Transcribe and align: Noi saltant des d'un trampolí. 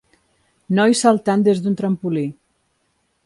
Noi 0.79 0.95
saltant 1.01 1.45
des 1.49 1.63
d'un 1.65 1.77
trampolí. 1.83 2.27